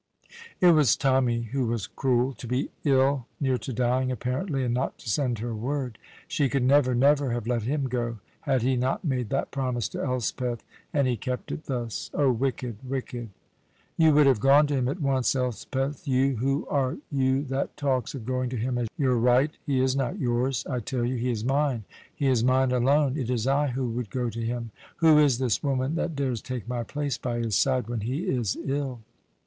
[0.59, 2.33] It was Tommy who was cruel.
[2.33, 5.99] To be ill, near to dying, apparently, and not to send her word!
[6.27, 10.01] She could never, never have let him go had he not made that promise to
[10.03, 12.09] Elspeth; and he kept it thus.
[12.15, 13.29] Oh, wicked, wicked!
[13.95, 16.07] "You would have gone to him at once, Elspeth!
[16.07, 16.37] You!
[16.37, 19.51] Who are you, that talks of going to him as your right?
[19.67, 21.83] He is not yours, I tell you; he is mine!
[22.15, 24.71] He is mine alone; it is I who would go to him.
[24.95, 28.57] Who is this woman that dares take my place by his side when he is
[28.65, 29.01] ill!"